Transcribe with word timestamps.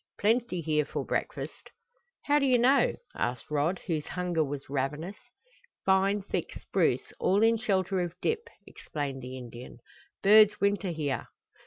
"Plenty 0.17 0.61
here 0.61 0.83
for 0.83 1.05
breakfast." 1.05 1.69
"How 2.23 2.39
do 2.39 2.47
you 2.47 2.57
know?" 2.57 2.95
asked 3.13 3.51
Rod, 3.51 3.79
whose 3.85 4.07
hunger 4.07 4.43
was 4.43 4.67
ravenous. 4.67 5.17
"Fine 5.85 6.23
thick 6.23 6.53
spruce, 6.55 7.13
all 7.19 7.43
in 7.43 7.55
shelter 7.57 7.99
of 8.01 8.15
dip," 8.19 8.49
explained 8.65 9.21
the 9.21 9.37
Indian. 9.37 9.77
"Birds 10.23 10.59
winter 10.59 10.89
here." 10.89 11.27